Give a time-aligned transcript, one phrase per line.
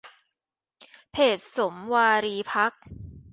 [1.11, 2.83] เพจสมวารีพักตร์